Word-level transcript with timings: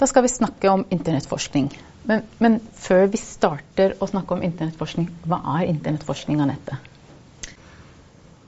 Da 0.00 0.06
skal 0.08 0.24
vi 0.24 0.32
snakke 0.32 0.70
om 0.72 0.86
internettforskning. 0.88 1.68
Men, 2.08 2.22
men, 2.40 2.56
før 2.80 3.10
vi 3.12 3.18
starter 3.20 3.98
å 4.00 4.08
snakke 4.08 4.32
om 4.32 4.44
internettforskning, 4.46 5.10
hva 5.28 5.42
er 5.58 5.68
internettforskning, 5.68 6.40
Anette? 6.40 6.78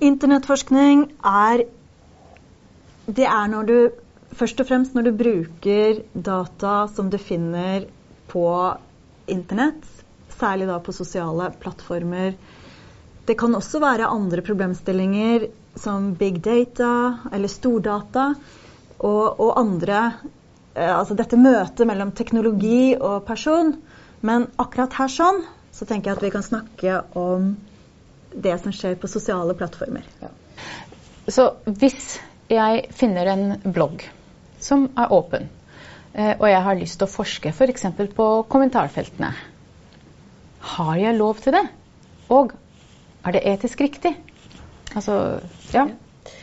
Internettforskning 0.00 1.08
er 1.26 1.66
Det 3.10 3.26
er 3.26 3.50
når 3.50 3.66
du 3.66 3.76
Først 4.30 4.60
og 4.62 4.68
fremst 4.68 4.94
når 4.94 5.08
du 5.08 5.16
bruker 5.18 6.04
data 6.14 6.74
som 6.94 7.08
du 7.10 7.16
finner 7.18 7.88
på 8.30 8.44
internett, 9.26 9.82
særlig 10.38 10.68
da 10.68 10.76
på 10.78 10.94
sosiale 10.94 11.48
plattformer. 11.58 12.36
Det 13.26 13.34
kan 13.38 13.58
også 13.58 13.80
være 13.82 14.06
andre 14.06 14.44
problemstillinger 14.46 15.48
som 15.82 16.12
big 16.14 16.38
data 16.46 16.92
eller 17.32 17.50
stordata 17.50 18.28
og, 19.02 19.24
og 19.42 19.50
andre 19.58 20.04
Altså 20.74 21.16
dette 21.18 21.38
møtet 21.40 21.88
mellom 21.88 22.12
teknologi 22.14 22.94
og 22.94 23.24
person. 23.26 23.74
Men 24.26 24.46
akkurat 24.60 24.94
her 25.00 25.10
sånn 25.10 25.42
så 25.74 25.86
tenker 25.88 26.10
jeg 26.10 26.18
at 26.18 26.24
vi 26.24 26.32
kan 26.34 26.44
snakke 26.44 26.96
om 27.18 27.54
det 28.30 28.56
som 28.62 28.74
skjer 28.74 28.98
på 29.00 29.10
sosiale 29.10 29.54
plattformer. 29.58 30.04
Ja. 30.22 30.30
Så 31.30 31.46
hvis 31.66 32.18
jeg 32.50 32.84
finner 32.96 33.30
en 33.32 33.46
blogg 33.64 34.04
som 34.60 34.88
er 34.98 35.12
åpen, 35.14 35.48
eh, 36.12 36.34
og 36.36 36.46
jeg 36.50 36.62
har 36.66 36.78
lyst 36.78 36.98
til 37.00 37.08
å 37.08 37.12
forske 37.12 37.52
f.eks. 37.54 37.86
på 38.16 38.28
kommentarfeltene, 38.50 39.32
har 40.74 40.96
jeg 41.00 41.16
lov 41.16 41.40
til 41.40 41.56
det? 41.56 41.64
Og 42.30 42.52
er 43.24 43.36
det 43.36 43.44
etisk 43.54 43.80
riktig? 43.80 44.14
Altså, 44.94 45.40
ja. 45.72 45.86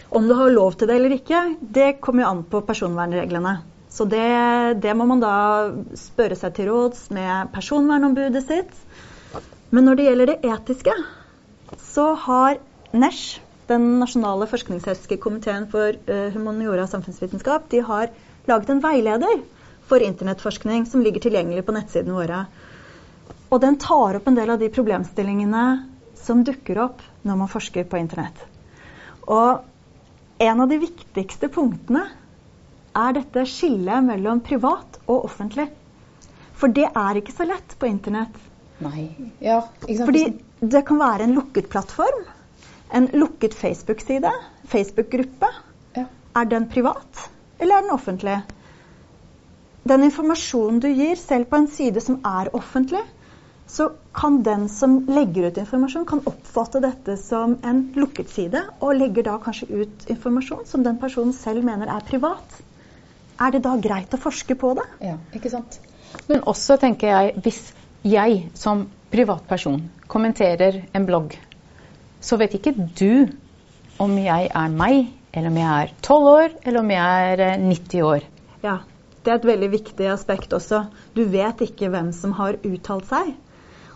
Om 0.10 0.28
du 0.28 0.34
har 0.40 0.50
lov 0.50 0.78
til 0.80 0.90
det 0.90 0.98
eller 0.98 1.14
ikke, 1.18 1.42
det 1.62 2.00
kommer 2.02 2.24
jo 2.24 2.30
an 2.32 2.46
på 2.48 2.64
personvernreglene. 2.66 3.58
Så 3.98 4.06
det, 4.06 4.78
det, 4.84 4.94
må 4.94 5.08
man 5.10 5.22
da 5.24 5.34
spørre 5.98 6.38
seg 6.38 6.54
til 6.54 6.68
råds 6.70 7.08
med 7.16 7.50
personvernombudet 7.56 8.44
sitt. 8.46 8.76
Men 9.74 9.88
når 9.88 9.98
det 9.98 10.06
gjelder 10.06 10.30
det 10.30 10.38
etiske, 10.46 10.94
så 11.82 12.12
har 12.28 12.60
NESH, 12.94 13.40
den 13.68 13.88
nasjonale 14.00 14.46
forskningsetiske 14.48 15.18
komiteen 15.24 15.66
for 15.72 15.98
uh, 15.98 16.28
humaniora 16.36 16.86
og 16.86 16.92
samfunnsvitenskap, 16.92 17.66
de 17.74 17.82
har 17.90 18.14
laget 18.48 18.70
en 18.72 18.84
veileder 18.86 19.42
for 19.90 20.04
internettforskning 20.04 20.86
som 20.88 21.02
ligger 21.04 21.26
tilgjengelig 21.26 21.66
på 21.66 21.76
nettsidene 21.76 22.16
våre. 22.16 22.44
Og 23.50 23.64
den 23.64 23.80
tar 23.82 24.20
opp 24.20 24.30
en 24.30 24.38
del 24.38 24.54
av 24.54 24.62
de 24.62 24.70
problemstillingene 24.78 25.66
som 26.22 26.46
dukker 26.46 26.84
opp 26.86 27.02
når 27.26 27.42
man 27.42 27.52
forsker 27.52 27.90
på 27.90 28.00
internett. 28.00 28.46
Og 29.26 29.66
en 30.44 30.64
av 30.64 30.70
de 30.70 30.80
viktigste 30.86 31.50
punktene 31.50 32.06
er 32.98 33.18
dette 33.18 33.46
skillet 33.50 34.06
mellom 34.06 34.42
privat 34.46 35.00
og 35.06 35.28
offentlig. 35.30 35.68
For 36.58 36.74
det 36.74 36.88
er 36.90 37.20
ikke 37.20 37.36
så 37.36 37.46
lett 37.46 37.76
på 37.80 37.90
internett. 37.90 38.36
Nei, 38.82 39.08
ja, 39.42 39.62
Fordi 39.86 40.24
det 40.60 40.84
kan 40.86 41.00
være 41.02 41.28
en 41.28 41.36
lukket 41.38 41.70
plattform. 41.70 42.26
En 42.94 43.10
lukket 43.14 43.54
Facebook-side. 43.58 44.32
Facebook-gruppe. 44.70 45.50
Ja. 45.98 46.06
Er 46.38 46.50
den 46.50 46.70
privat, 46.70 47.28
eller 47.60 47.78
er 47.78 47.86
den 47.86 47.94
offentlig? 47.94 48.38
Den 49.88 50.04
informasjonen 50.04 50.82
du 50.84 50.90
gir, 50.90 51.16
selv 51.16 51.48
på 51.50 51.62
en 51.62 51.70
side 51.72 52.02
som 52.04 52.20
er 52.26 52.50
offentlig, 52.58 53.04
så 53.68 53.90
kan 54.16 54.42
den 54.44 54.68
som 54.72 55.00
legger 55.08 55.48
ut 55.48 55.58
informasjon, 55.62 56.06
kan 56.08 56.24
oppfatte 56.28 56.82
dette 56.84 57.18
som 57.20 57.58
en 57.68 57.82
lukket 57.96 58.32
side, 58.32 58.64
og 58.80 58.96
legger 59.00 59.28
da 59.28 59.38
kanskje 59.44 59.68
ut 59.84 60.08
informasjon 60.12 60.66
som 60.68 60.84
den 60.84 61.00
personen 61.02 61.36
selv 61.36 61.66
mener 61.68 61.92
er 61.92 62.06
privat. 62.08 62.62
Er 63.38 63.54
det 63.54 63.64
da 63.66 63.76
greit 63.82 64.14
å 64.14 64.20
forske 64.22 64.56
på 64.58 64.74
det? 64.78 64.86
Ja, 65.06 65.18
ikke 65.36 65.52
sant. 65.54 65.80
Men 66.30 66.42
også 66.50 66.78
tenker 66.82 67.12
jeg, 67.12 67.34
hvis 67.46 67.60
jeg 68.08 68.40
som 68.58 68.88
privatperson 69.14 69.84
kommenterer 70.10 70.82
en 70.98 71.06
blogg, 71.08 71.36
så 72.24 72.40
vet 72.42 72.56
ikke 72.58 72.74
du 72.98 73.28
om 74.02 74.14
jeg 74.20 74.50
er 74.50 74.74
meg, 74.74 75.12
eller 75.34 75.52
om 75.52 75.60
jeg 75.60 75.84
er 75.84 75.94
12 76.02 76.30
år, 76.32 76.56
eller 76.64 76.82
om 76.82 76.94
jeg 76.94 77.34
er 77.34 77.44
90 77.62 78.00
eh, 78.00 78.08
år. 78.08 78.26
Ja, 78.64 78.78
det 79.24 79.34
er 79.34 79.40
et 79.42 79.50
veldig 79.50 79.70
viktig 79.74 80.10
aspekt 80.10 80.56
også. 80.56 80.86
Du 81.14 81.24
vet 81.30 81.62
ikke 81.66 81.92
hvem 81.94 82.12
som 82.16 82.34
har 82.40 82.58
uttalt 82.66 83.10
seg. 83.10 83.34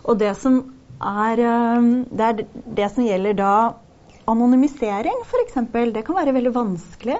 Og 0.02 0.18
det 0.22 0.34
som 0.38 0.60
er 1.02 1.42
um, 1.78 2.04
det, 2.10 2.28
er 2.28 2.74
det 2.78 2.90
som 2.94 3.06
gjelder 3.06 3.38
da 3.38 3.54
anonymisering, 4.30 5.24
f.eks., 5.26 5.58
det 5.94 6.04
kan 6.06 6.18
være 6.18 6.34
veldig 6.36 6.54
vanskelig 6.54 7.18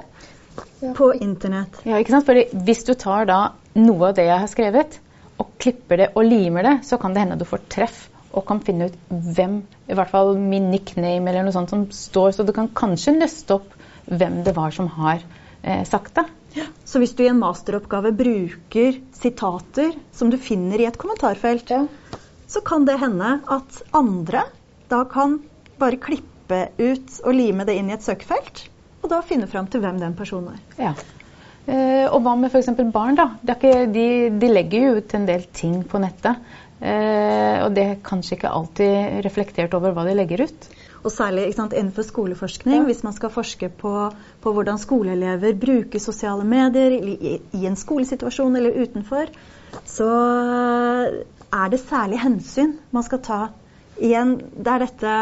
ja. 0.80 0.92
på 0.96 1.12
internett. 1.14 1.80
Ja, 1.88 1.98
ikke 2.00 2.16
sant? 2.16 2.26
Fordi 2.28 2.46
hvis 2.66 2.84
du 2.88 2.94
tar 2.98 3.28
da 3.30 3.40
noe 3.78 4.10
av 4.10 4.16
det 4.18 4.28
jeg 4.28 4.42
har 4.44 4.50
skrevet, 4.50 4.98
og 5.40 5.54
klipper 5.62 6.02
det 6.02 6.08
og 6.12 6.26
limer 6.28 6.66
det, 6.66 6.74
så 6.86 6.98
kan 7.00 7.14
det 7.14 7.24
hende 7.24 7.38
du 7.40 7.46
får 7.48 7.64
treff 7.72 8.02
og 8.32 8.46
kan 8.48 8.60
finne 8.64 8.88
ut 8.88 8.98
hvem, 9.10 9.58
i 9.90 9.96
hvert 9.96 10.12
fall 10.12 10.36
min 10.40 10.70
nickname 10.72 11.28
eller 11.28 11.44
noe 11.44 11.54
sånt 11.54 11.72
som 11.72 11.86
står, 11.92 12.30
så 12.36 12.46
du 12.48 12.52
kan 12.56 12.70
kanskje 12.72 13.16
nøste 13.16 13.58
opp 13.58 13.74
hvem 14.08 14.40
det 14.46 14.54
var 14.56 14.72
som 14.74 14.88
har 14.94 15.20
eh, 15.20 15.82
sagt 15.88 16.16
det. 16.16 16.24
Ja. 16.56 16.66
Så 16.84 17.00
hvis 17.00 17.14
du 17.16 17.24
i 17.24 17.30
en 17.32 17.40
masteroppgave 17.40 18.12
bruker 18.16 18.96
sitater 19.16 19.92
som 20.16 20.32
du 20.32 20.38
finner 20.40 20.80
i 20.80 20.88
et 20.88 21.00
kommentarfelt, 21.00 21.72
ja 21.72 21.86
så 22.52 22.60
kan 22.60 22.84
det 22.84 22.98
hende 23.00 23.38
at 23.48 23.80
andre 23.96 24.44
da 24.92 25.04
kan 25.08 25.38
bare 25.80 26.00
klippe 26.00 26.66
ut 26.76 27.14
og 27.24 27.32
lime 27.32 27.64
det 27.64 27.78
inn 27.78 27.88
i 27.88 27.94
et 27.96 28.04
søkefelt, 28.04 28.66
og 29.02 29.10
da 29.10 29.20
finne 29.26 29.50
fram 29.50 29.68
til 29.70 29.82
hvem 29.82 29.98
den 30.00 30.14
personen 30.18 30.54
er. 30.54 30.62
Ja. 30.78 30.94
Eh, 31.62 32.06
og 32.08 32.22
hva 32.24 32.34
med 32.38 32.50
f.eks. 32.50 32.72
barn? 32.94 33.18
da? 33.18 33.28
Ikke, 33.54 33.86
de, 33.90 34.06
de, 34.34 34.50
legger 34.50 34.86
jo 34.88 34.98
ut 34.98 35.14
en 35.18 35.26
del 35.28 35.46
ting 35.54 35.82
på 35.86 36.00
nettet. 36.02 36.42
Eh, 36.82 37.62
og 37.62 37.74
det 37.76 37.84
er 37.86 38.00
kanskje 38.02 38.38
ikke 38.38 38.50
alltid 38.50 39.22
reflektert 39.26 39.74
over 39.78 39.94
hva 39.94 40.06
de 40.08 40.16
legger 40.18 40.42
ut. 40.48 40.66
Og 41.02 41.10
særlig 41.10 41.48
sant, 41.54 41.74
innenfor 41.74 42.06
skoleforskning, 42.06 42.80
ja. 42.80 42.86
hvis 42.86 43.02
man 43.06 43.14
skal 43.14 43.30
forske 43.34 43.70
på, 43.78 43.94
på, 44.42 44.52
hvordan 44.54 44.78
skoleelever 44.78 45.54
bruker 45.58 46.02
sosiale 46.02 46.46
medier 46.46 46.94
i, 46.94 47.38
i 47.58 47.64
en 47.66 47.78
skolesituasjon 47.78 48.58
eller 48.58 48.78
utenfor, 48.84 49.30
så 49.88 50.10
er 51.52 51.72
det 51.72 51.82
særlig 51.82 52.22
hensyn 52.22 52.76
man 52.94 53.06
skal 53.06 53.22
ta. 53.22 53.40
Igjen, 54.02 54.36
det 54.54 54.70
er 54.72 54.84
dette 54.86 55.16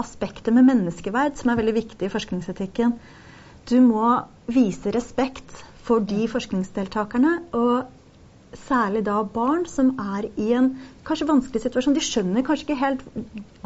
aspektet 0.00 0.52
med 0.56 0.66
menneskeverd 0.66 1.36
som 1.38 1.52
er 1.52 1.60
veldig 1.60 1.76
viktig 1.76 2.08
i 2.08 2.12
forskningsetikken. 2.12 2.96
Du 3.66 3.78
må 3.82 4.14
vise 4.46 4.92
respekt 4.94 5.64
for 5.86 6.02
de 6.06 6.26
forskningsdeltakerne, 6.30 7.32
og 7.56 8.56
særlig 8.66 9.02
da 9.06 9.20
barn 9.22 9.66
som 9.68 9.92
er 10.00 10.28
i 10.40 10.52
en 10.56 10.72
kanskje 11.06 11.28
vanskelig 11.28 11.64
situasjon. 11.66 11.96
De 11.96 12.04
skjønner 12.04 12.46
kanskje 12.46 12.68
ikke 12.68 12.80
helt 12.80 13.04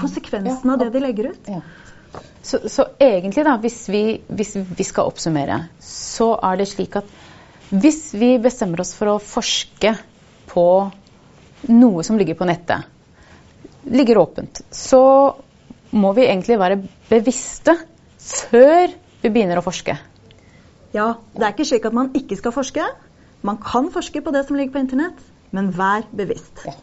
konsekvensen 0.00 0.72
av 0.72 0.80
det 0.80 0.90
de 0.94 1.02
legger 1.04 1.32
ut. 1.34 1.50
Ja. 1.52 1.60
Så, 2.42 2.62
så, 2.72 2.88
egentlig, 2.98 3.44
da, 3.46 3.54
hvis 3.62 3.84
vi, 3.92 4.04
hvis 4.26 4.56
vi 4.56 4.86
skal 4.86 5.10
oppsummere, 5.10 5.60
så 5.84 6.32
er 6.48 6.58
det 6.58 6.70
slik 6.72 6.96
at 6.98 7.12
hvis 7.70 8.08
vi 8.18 8.32
bestemmer 8.42 8.82
oss 8.82 8.96
for 8.98 9.12
å 9.12 9.20
forske 9.22 9.92
på 10.50 10.64
noe 11.70 12.02
som 12.06 12.18
ligger 12.18 12.38
på 12.40 12.48
nettet, 12.48 12.88
ligger 13.86 14.24
åpent, 14.24 14.62
så 14.74 15.02
må 15.94 16.10
vi 16.16 16.26
egentlig 16.26 16.58
være 16.58 16.80
bevisste 17.10 17.76
før 18.20 18.90
vi 19.22 19.30
begynner 19.30 19.60
å 19.60 19.64
forske. 19.64 19.96
Ja, 20.94 21.14
det 21.36 21.46
er 21.46 21.54
ikke 21.54 21.68
slik 21.68 21.86
at 21.86 21.96
man 21.96 22.10
ikke 22.18 22.38
skal 22.38 22.54
forske. 22.54 22.84
Man 23.46 23.60
kan 23.62 23.90
forske 23.94 24.22
på 24.24 24.32
det 24.34 24.46
som 24.46 24.58
ligger 24.58 24.74
på 24.74 24.84
internett, 24.84 25.20
men 25.54 25.70
vær 25.76 26.06
bevisst. 26.16 26.64
Ja. 26.66 26.76